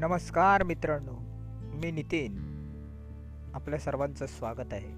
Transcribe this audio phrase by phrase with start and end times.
[0.00, 1.12] नमस्कार मित्रांनो
[1.76, 2.54] मी नितीन.
[3.54, 4.88] आपल्या सर्वांचं स्वागत आहे.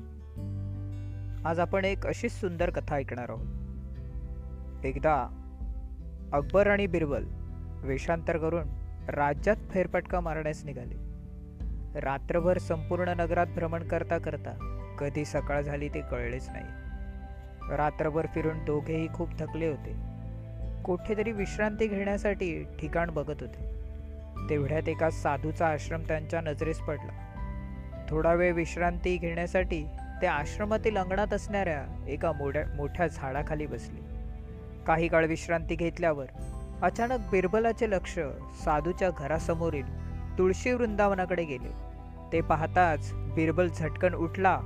[1.44, 3.46] आज आपण एक अशीच सुंदर कथा ऐकणार आहोत.
[4.84, 5.28] एकदा
[6.32, 7.24] अकबर आणि बिरबल
[7.82, 8.68] वेषांतर करून
[9.08, 10.94] राज्यात फेरफटका मारण्यास निघाले.
[12.00, 16.64] रात्रभर संपूर्ण नगरात भ्रमण करता करता कधी सकाळ झाली ते कळलेच नाही.
[17.76, 20.15] रात्रभर फिरून दोघेही खूप थकले होते.
[20.86, 23.76] कुठेतरी विश्रांती घेण्यासाठी ठिकाण बघत होते.
[24.50, 27.22] तेवढ्यात एका साधूचा आश्रम त्यांच्या नजरेस पडला.
[28.10, 29.84] थोडा वेळ विश्रांती घेण्यासाठी
[30.22, 34.00] ते आश्रमातील अंगणात असणाऱ्या एका मोठ्या मोठ्या झाडाखाली बसले.
[34.86, 36.26] काही काळ विश्रांती घेतल्यावर
[36.82, 38.18] अचानक बिरबलाचे लक्ष
[38.64, 39.86] साधूच्या घरासमोरील
[40.38, 41.72] तुळशी वृंदावनाकडे गेले.
[42.32, 44.60] ते पाहताच बिरबल झटकन उठला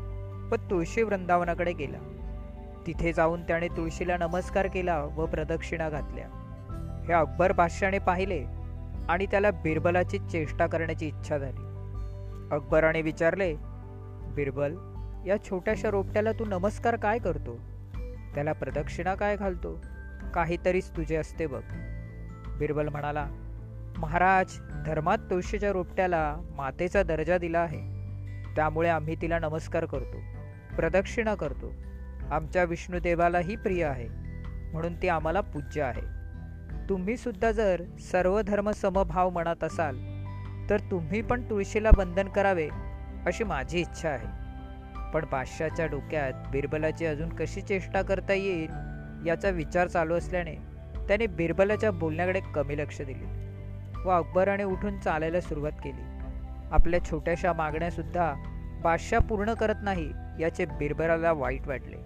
[0.52, 1.98] व तुळशी वृंदावनाकडे गेला.
[2.87, 6.27] तिथे जाऊन त्याने तुळशीला नमस्कार केला व प्रदक्षिणा घातल्या.
[7.07, 8.45] हे अकबर बादशाने पाहिले
[9.09, 11.71] आणि त्याला बिरबलाची चेष्टा करण्याची इच्छा झाली.
[12.54, 13.54] अकबराने विचारले
[14.35, 14.74] बिरबल
[15.27, 17.60] या छोट्याशा रोपट्याला तू नमस्कार काय करतो?
[18.35, 19.80] त्याला प्रदक्षिणा काय घालतो?
[20.35, 21.63] काहीतरीच तुझे असते बघ.
[22.59, 23.26] बिरबल म्हणाला
[23.99, 27.80] महाराज धर्मात तुळशीच्या रोपट्याला मातेचा दर्जा दिला आहे.
[28.57, 30.16] त्यामुळे आम्ही तिला नमस्कार करतो
[30.76, 31.73] प्रदक्षिणा करतो.
[32.30, 34.09] आमच्या विष्णुदेवालाही प्रिय आहे
[34.73, 36.00] म्हणून ती आम्हाला पूज्य आहे.
[36.88, 39.98] तुम्ही सुद्धा जर सर्व धर्म समभाव म्हणत असाल
[40.70, 42.68] तर तुम्ही पण तुळशीला बंधन करावे
[43.26, 44.26] अशी माझी इच्छा आहे.
[45.12, 48.70] पण बादशाच्या डोक्यात बिरबलाची अजून कशी चेष्टा करता येईल
[49.26, 50.54] याचा विचार चालू असल्याने
[51.08, 53.26] त्याने बिरबलाच्या बोलण्याकडे कमी लक्ष दिले.
[54.04, 56.02] व अकबराने उठून चालायला सुरुवात केली.
[56.73, 58.34] आपल्या छोट्याशा मागण्यासुद्धा
[58.82, 61.96] बादशाह पूर्ण करत नाही याचे बिरबलाला वाईट वाटले.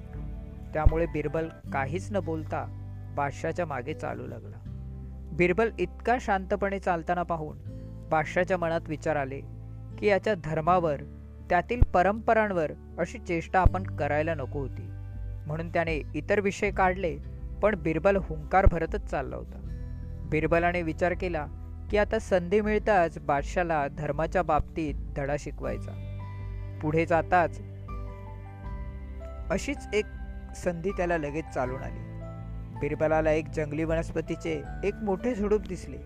[0.75, 2.81] त्यामुळे बिरबल काहीच न बोलता
[3.17, 4.57] बादशाच्या मागे चालू लागला.
[5.33, 7.59] बिरबल इतका शांतपणे चालताना पाहून
[8.11, 9.41] बादशाच्या मनात विचार आले
[9.99, 10.97] की याच्या धर्मावर
[11.51, 14.83] त्यातील परंपरांवर अशी चेष्टा आपण करायला नको होती.
[15.47, 17.19] म्हणून त्याने इतर विषय काढले
[17.63, 19.61] पण बिरबल हुंकार भरतच चालला होता.
[20.31, 21.47] बिरबलाने विचार केला
[21.91, 26.01] की आता संधी मिळताच बादशाला धर्माच्या बाबतीत धडा शिकवायचा.
[26.83, 27.63] पुढे जाताच
[29.51, 30.05] अशीच एक
[30.55, 32.15] संधी त्याला लगेच चालून आली.
[32.81, 35.97] बिरबलाला एक जंगली वनस्पतीचे एक मोठे झुडूप दिसले.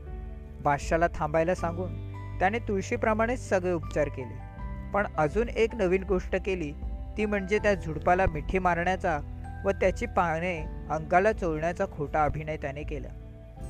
[0.62, 4.48] बादशाला थांबायला सांगून त्याने तुळशीप्रमाणेच सगळे उपचार केले.
[4.92, 6.72] पण अजून एक नवीन गोष्ट केली
[7.16, 9.20] ती म्हणजे त्या झुडपाला मिठी मारण्याचा
[9.64, 13.08] व त्याची पाने अंगाला चोळण्याचा खोटा अभिनय त्याने केला.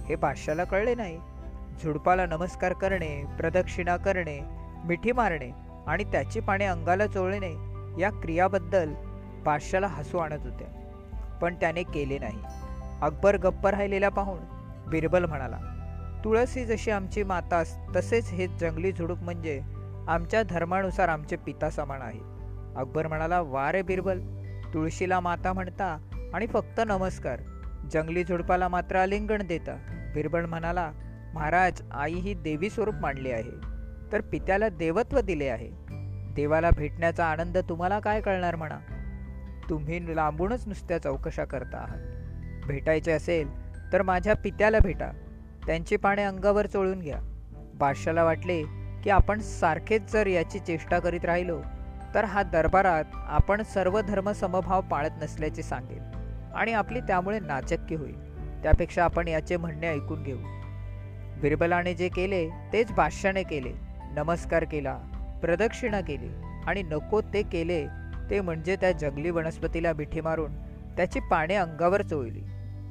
[0.08, 1.18] हे बादशाला कळले नाही.
[1.84, 4.40] झुडपाला नमस्कार करणे प्रदक्षिणा करणे
[4.84, 5.50] मिठी मारणे
[5.86, 7.52] आणि त्याची पाने अंगाला चोळणे
[8.02, 8.94] या क्रियाबद्दल
[9.44, 10.68] बादशाला हसू आणत होत्या.
[11.42, 12.38] पण त्याने केले नाही.
[13.02, 14.38] अकबर गप्प राहिलेला पाहून
[14.90, 15.58] बिरबल म्हणाला
[16.24, 17.62] तुळस ही जशी आमची माता
[17.96, 19.60] तसेच हे जंगली झुडूप म्हणजे
[20.08, 22.20] आमच्या धर्मानुसार आमचे पिता समान आहे.
[22.76, 24.20] अकबर म्हणाला वा रे बिरबल
[24.74, 25.96] तुळशीला माता म्हणता
[26.34, 27.40] आणि फक्त नमस्कार
[27.92, 29.76] जंगली झुडपाला मात्र आलिंगण देता.
[30.14, 30.90] बिरबल म्हणाला
[31.34, 33.56] महाराज आई ही देवी स्वरूप मांडली आहे
[34.12, 35.70] तर पित्याला देवत्व दिले आहे.
[36.34, 38.78] देवाला भेटण्याचा आनंद तुम्हाला काय कळणार म्हणा?
[39.70, 42.66] तुम्ही लांबूनच नुसत्या चौकशा करता आहात.
[42.66, 43.48] भेटायचे असेल
[43.92, 45.10] तर माझ्या पित्याला भेटा.
[45.66, 47.18] त्यांची पाने अंगावर चोळून घ्या.
[47.74, 48.62] बादशाला वाटले
[49.04, 51.60] की आपण सारखेच जर याची चेष्टा करीत राहिलो
[52.14, 56.02] तर हा दरबारात आपण सर्व धर्म समभाव पाळत नसल्याचे सांगेल
[56.54, 58.16] आणि आपली त्यामुळे नाचक्की होईल.
[58.62, 60.38] त्यापेक्षा आपण याचे म्हणणे ऐकून घेऊ.
[61.40, 63.72] बिरबलाने जे केले तेच बादशाने केले.
[64.12, 64.98] नमस्कार केला
[65.42, 66.28] प्रदक्षिणा केली
[66.66, 67.86] आणि नको ते केले
[68.30, 70.56] ते म्हणजे त्या जंगली वनस्पतीला मिठी मारून
[70.96, 72.42] त्याची पाने अंगावर चोळली.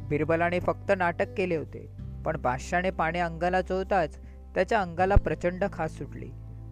[0.09, 1.86] बिरबलाने फक्त नाटक केले होते
[2.25, 4.18] पण बादशाने पाने अंगाला चोळताच
[4.56, 6.30] त्याच्या अंगाला प्रचंड खास सुटली.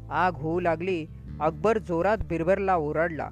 [0.09, 1.05] आग होऊ लागली
[1.39, 3.29] अकबर जोरात बिरबलला ओरडला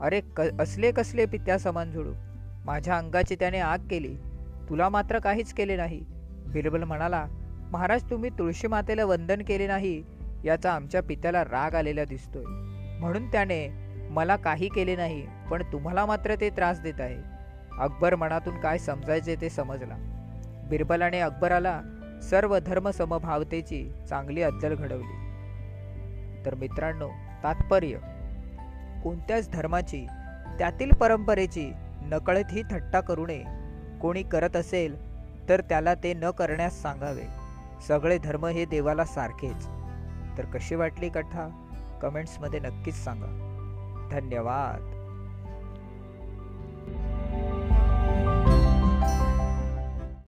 [0.00, 2.12] अरे क असले कसले पित्या समान झुडू?
[2.64, 4.14] माझ्या अंगाची त्याने आग केली.
[4.68, 6.00] तुला मात्र काहीच केले नाही.
[6.46, 7.26] बिरबल म्हणाला
[7.72, 10.02] महाराज तुम्ही तुळशी मातेला वंदन केले नाही
[10.44, 12.44] याचा आमच्या पित्याला राग आलेला दिसतोय.
[13.00, 13.66] म्हणून त्याने
[14.16, 17.16] मला काही केले नाही पण तुम्हाला मात्र ते त्रास देत आहे.
[17.78, 19.94] अकबर मनातून काय समजायचे ते समजला.
[20.70, 21.80] बिरबलाने अकबराला
[22.22, 25.16] सर्व धर्म समभावतेची चांगली अद्दल घडवली.
[26.46, 27.08] तर मित्रांनो
[27.42, 27.96] तात्पर्य.
[29.04, 30.06] कोणत्याच धर्माची
[30.58, 31.72] त्यातील परंपरेची
[32.02, 33.44] नकळतही थट्टा करू नये
[34.00, 34.96] कोणी करत असेल
[35.48, 37.24] तर त्याला ते न करण्यास सांगावे.
[37.88, 39.66] सगळे धर्म हे देवाला सारखेच.
[40.38, 41.66] तर कशी वाटली कथा?
[42.02, 43.52] कमेंट्समध्ये नक्कीच सांगा.
[44.10, 44.95] धन्यवाद.